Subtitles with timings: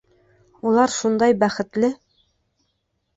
[0.69, 1.91] Улар шундай бәхетле.